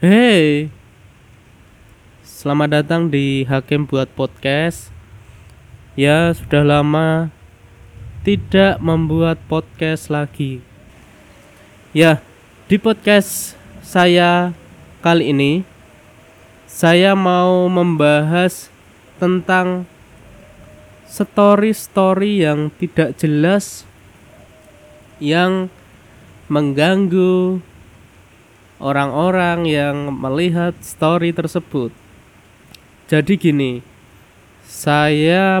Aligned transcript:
Hey, 0.00 0.72
selamat 2.24 2.80
datang 2.80 3.12
di 3.12 3.44
Hakim 3.44 3.84
Buat 3.84 4.08
Podcast. 4.16 4.88
Ya, 5.92 6.32
sudah 6.32 6.64
lama 6.64 7.28
tidak 8.24 8.80
membuat 8.80 9.36
podcast 9.44 10.08
lagi. 10.08 10.64
Ya, 11.92 12.24
di 12.64 12.80
podcast 12.80 13.52
saya 13.84 14.56
kali 15.04 15.36
ini 15.36 15.68
saya 16.64 17.12
mau 17.12 17.68
membahas 17.68 18.72
tentang 19.20 19.84
story-story 21.12 22.48
yang 22.48 22.72
tidak 22.80 23.20
jelas 23.20 23.84
yang 25.20 25.68
mengganggu 26.48 27.60
orang-orang 28.80 29.68
yang 29.68 30.08
melihat 30.10 30.72
story 30.80 31.30
tersebut. 31.36 31.92
Jadi 33.06 33.36
gini, 33.36 33.72
saya 34.64 35.60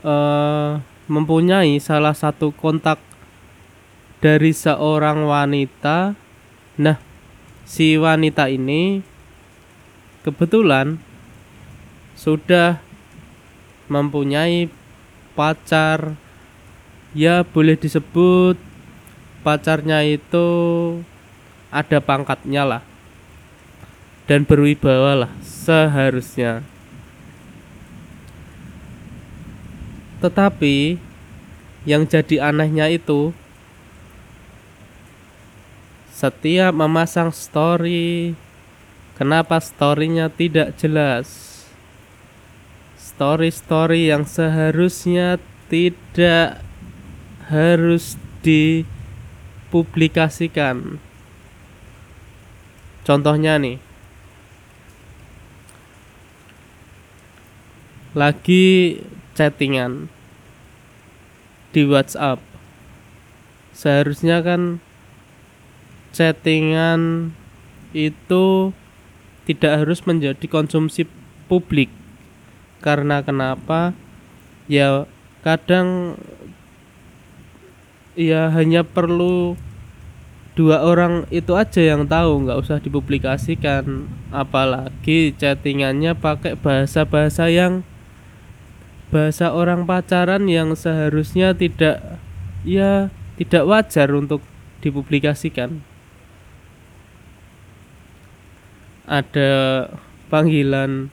uh, 0.00 0.78
mempunyai 1.10 1.76
salah 1.82 2.14
satu 2.14 2.54
kontak 2.54 3.02
dari 4.22 4.54
seorang 4.54 5.26
wanita. 5.26 6.14
Nah, 6.78 6.96
si 7.66 7.98
wanita 7.98 8.46
ini 8.46 9.02
kebetulan 10.22 11.02
sudah 12.14 12.78
mempunyai 13.90 14.70
pacar 15.34 16.14
ya 17.12 17.42
boleh 17.42 17.74
disebut 17.74 18.56
pacarnya 19.42 20.06
itu 20.06 20.48
ada 21.72 22.04
pangkatnya 22.04 22.68
lah. 22.68 22.84
Dan 24.28 24.44
berwibawa 24.44 25.24
lah 25.26 25.32
seharusnya. 25.40 26.60
Tetapi 30.22 31.02
yang 31.82 32.06
jadi 32.06 32.54
anehnya 32.54 32.86
itu 32.86 33.34
setiap 36.14 36.70
memasang 36.70 37.34
story 37.34 38.38
kenapa 39.18 39.58
storynya 39.58 40.30
tidak 40.30 40.78
jelas? 40.78 41.50
Story-story 42.94 44.14
yang 44.14 44.22
seharusnya 44.22 45.42
tidak 45.66 46.62
harus 47.50 48.14
dipublikasikan 48.46 51.02
Contohnya 53.02 53.58
nih. 53.58 53.82
Lagi 58.14 59.00
chattingan 59.34 60.06
di 61.72 61.82
WhatsApp. 61.88 62.38
Seharusnya 63.72 64.44
kan 64.44 64.78
chattingan 66.12 67.32
itu 67.96 68.76
tidak 69.48 69.82
harus 69.82 70.04
menjadi 70.04 70.44
konsumsi 70.46 71.08
publik. 71.48 71.88
Karena 72.84 73.24
kenapa? 73.24 73.96
Ya 74.70 75.08
kadang 75.42 76.20
ya 78.14 78.52
hanya 78.52 78.84
perlu 78.86 79.58
dua 80.52 80.84
orang 80.84 81.24
itu 81.32 81.56
aja 81.56 81.80
yang 81.80 82.04
tahu 82.04 82.44
nggak 82.44 82.60
usah 82.60 82.78
dipublikasikan. 82.80 84.08
Apalagi 84.28 85.32
chattingannya 85.36 86.16
pakai 86.16 86.56
bahasa-bahasa 86.60 87.48
yang 87.48 87.84
bahasa 89.12 89.52
orang 89.52 89.84
pacaran 89.84 90.48
yang 90.48 90.72
seharusnya 90.72 91.52
tidak 91.52 92.20
ya 92.64 93.12
tidak 93.36 93.64
wajar 93.68 94.08
untuk 94.12 94.40
dipublikasikan. 94.80 95.84
Ada 99.08 99.88
panggilan 100.32 101.12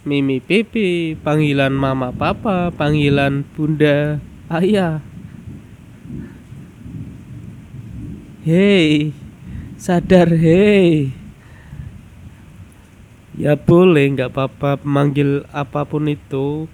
mimi 0.00 0.40
pipi 0.40 1.12
panggilan 1.12 1.76
mama 1.76 2.08
papa 2.08 2.72
panggilan 2.72 3.44
bunda 3.52 4.16
ayah 4.48 5.04
Hei, 8.40 9.12
sadar 9.76 10.32
hei. 10.32 11.12
Ya 13.36 13.52
boleh, 13.52 14.16
nggak 14.16 14.32
apa-apa 14.32 14.80
memanggil 14.80 15.44
apa 15.52 15.84
pun 15.84 16.08
itu. 16.08 16.64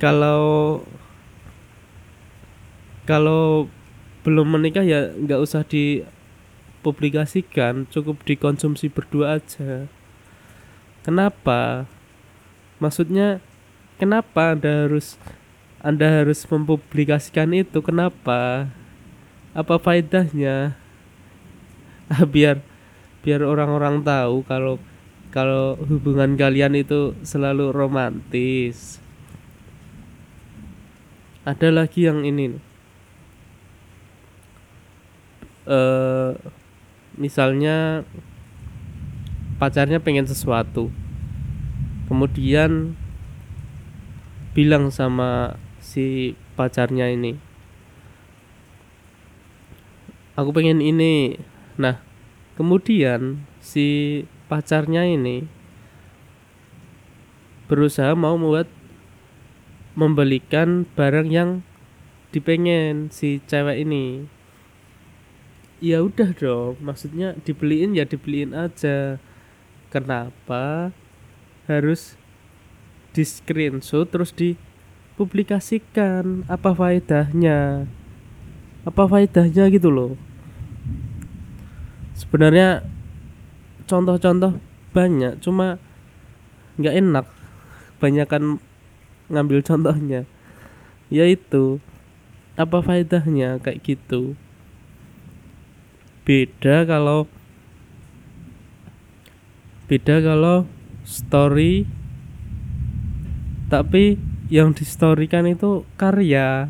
Kalau 0.00 0.80
kalau 3.04 3.68
belum 4.24 4.56
menikah 4.56 4.88
ya 4.88 5.12
nggak 5.20 5.44
usah 5.44 5.68
dipublikasikan, 5.68 7.84
cukup 7.92 8.24
dikonsumsi 8.24 8.88
berdua 8.88 9.36
aja. 9.36 9.84
Kenapa? 11.04 11.84
Maksudnya 12.80 13.44
kenapa 14.00 14.56
Anda 14.56 14.88
harus 14.88 15.20
Anda 15.84 16.24
harus 16.24 16.40
mempublikasikan 16.48 17.52
itu? 17.52 17.84
Kenapa? 17.84 18.72
Apa 19.52 19.76
faedahnya? 19.76 20.76
Ah, 22.08 22.24
biar 22.28 22.60
biar 23.24 23.40
orang-orang 23.44 24.04
tahu 24.04 24.44
kalau 24.44 24.76
kalau 25.32 25.80
hubungan 25.80 26.36
kalian 26.36 26.76
itu 26.76 27.16
selalu 27.24 27.72
romantis. 27.72 29.00
Ada 31.42 31.74
lagi 31.74 32.06
yang 32.06 32.22
ini 32.22 32.54
uh, 35.66 36.36
misalnya 37.16 38.06
pacarnya 39.56 39.98
pengen 39.98 40.28
sesuatu. 40.28 40.92
Kemudian 42.08 42.92
bilang 44.52 44.92
sama 44.92 45.56
si 45.80 46.36
pacarnya 46.60 47.08
ini 47.08 47.51
aku 50.36 50.52
pengen 50.52 50.80
ini. 50.80 51.36
Nah 51.76 52.00
kemudian 52.56 53.44
si 53.60 54.20
pacarnya 54.48 55.04
ini 55.08 55.48
berusaha 57.68 58.12
mau 58.12 58.36
membuat 58.36 58.68
membelikan 59.96 60.84
barang 60.96 61.28
yang 61.32 61.62
dipengen 62.32 63.12
si 63.12 63.40
cewek 63.44 63.84
ini. 63.84 64.24
Ya 65.82 65.98
udah 66.04 66.30
dong 66.36 66.76
maksudnya 66.80 67.34
dibeliin 67.44 67.94
ya 67.96 68.04
dibeliin 68.08 68.54
aja. 68.56 69.18
Kenapa 69.92 70.88
harus 71.68 72.16
di 73.12 73.28
screenshot 73.28 74.08
terus 74.08 74.32
dipublikasikan? 74.32 76.48
Apa 76.48 76.72
faedahnya 76.72 77.84
apa 78.82 79.02
faedahnya 79.06 79.70
gitu 79.70 79.88
loh. 79.90 80.12
Sebenarnya 82.18 82.82
contoh-contoh 83.86 84.58
banyak 84.90 85.38
cuma 85.38 85.78
nggak 86.78 86.96
enak. 86.98 87.26
Banyakkan 88.02 88.58
ngambil 89.30 89.62
contohnya. 89.62 90.26
Yaitu 91.12 91.78
apa 92.58 92.82
faedahnya 92.82 93.62
kayak 93.62 93.80
gitu? 93.86 94.34
Beda 96.22 96.86
kalau 96.86 97.26
beda 99.90 100.24
kalau 100.24 100.64
story 101.04 101.84
tapi 103.68 104.16
yang 104.52 104.76
di 104.76 104.84
storykan 104.84 105.48
itu 105.48 105.88
karya 105.96 106.68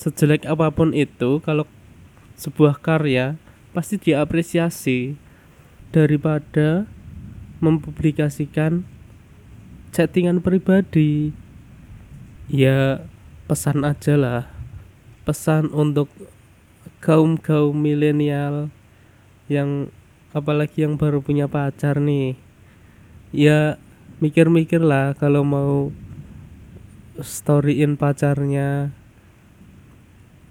sejelek 0.00 0.48
apa 0.48 0.72
pun 0.72 0.96
itu 0.96 1.44
kalau 1.44 1.68
sebuah 2.40 2.80
karya 2.80 3.36
pasti 3.76 4.00
diapresiasi 4.00 5.20
daripada 5.92 6.88
mempublikasikan 7.60 8.88
chattingan 9.92 10.40
pribadi. 10.40 11.36
Ya 12.48 13.04
pesan 13.44 13.84
aja 13.84 14.16
lah. 14.16 14.42
Pesan 15.28 15.68
untuk 15.68 16.08
kaum 17.04 17.36
kaum 17.36 17.76
milenial 17.76 18.72
yang 19.52 19.92
apalagi 20.32 20.88
yang 20.88 20.96
baru 20.96 21.20
punya 21.20 21.44
pacar 21.44 22.00
nih. 22.00 22.40
Ya 23.36 23.76
mikir-mikir 24.24 24.80
lah 24.80 25.12
kalau 25.12 25.44
mau 25.44 25.92
storyin 27.20 28.00
pacarnya 28.00 28.96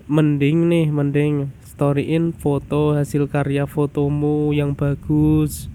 mending 0.09 0.73
nih 0.73 0.89
mending 0.89 1.53
storyin 1.61 2.33
foto 2.33 2.97
hasil 2.97 3.29
karya 3.29 3.69
fotomu 3.69 4.49
yang 4.49 4.73
bagus. 4.73 5.69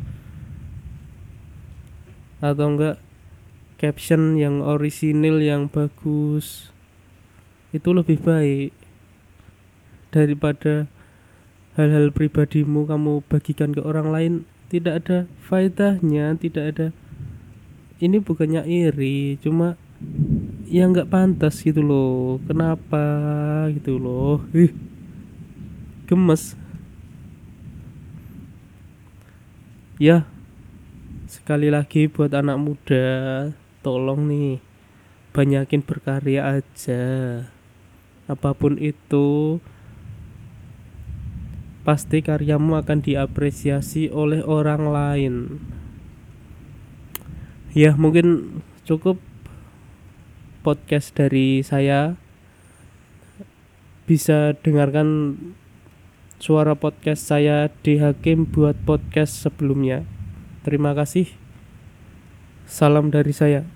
Atau 2.42 2.74
enggak 2.74 2.98
caption 3.78 4.34
yang 4.34 4.58
orisinil 4.60 5.38
yang 5.38 5.70
bagus. 5.70 6.68
Itu 7.70 7.94
lebih 7.94 8.20
baik. 8.20 8.74
Daripada 10.10 10.90
hal-hal 11.78 12.10
pribadimu 12.10 12.86
kamu 12.90 13.22
bagikan 13.26 13.70
ke 13.74 13.82
orang 13.82 14.10
lain 14.10 14.32
tidak 14.68 15.06
ada 15.06 15.18
faedahnya 15.46 16.34
tidak 16.36 16.64
ada. 16.74 16.88
Ini 18.02 18.18
bukannya 18.18 18.66
iri 18.66 19.38
cuma 19.38 19.78
ya 20.68 20.88
nggak 20.88 21.10
pantas 21.10 21.60
gitu 21.60 21.80
loh. 21.84 22.40
Kenapa 22.44 23.04
gitu 23.72 23.96
loh? 24.00 24.44
Ih 24.52 24.72
gemes. 26.08 26.56
Ya 30.00 30.26
sekali 31.30 31.72
lagi 31.72 32.10
buat 32.10 32.34
anak 32.34 32.58
muda 32.60 33.06
tolong 33.80 34.26
nih 34.28 34.58
banyakin 35.34 35.82
berkarya 35.82 36.62
aja. 36.62 37.04
Apa 38.24 38.56
pun 38.56 38.80
itu 38.80 39.58
pasti 41.84 42.24
karyamu 42.24 42.80
akan 42.80 43.04
diapresiasi 43.04 44.08
oleh 44.08 44.40
orang 44.40 44.82
lain. 44.88 45.34
Ya 47.76 47.92
mungkin 47.98 48.60
cukup 48.88 49.20
podcast 50.64 51.12
dari 51.12 51.60
saya 51.60 52.16
bisa 54.08 54.56
dengarkan 54.64 55.36
suara 56.40 56.72
podcast 56.72 57.28
saya 57.28 57.68
di 57.84 58.00
Hakim 58.00 58.48
buat 58.48 58.80
podcast 58.88 59.44
sebelumnya. 59.44 60.08
Terima 60.64 60.96
kasih. 60.96 61.28
Salam 62.64 63.12
dari 63.12 63.36
saya 63.36 63.73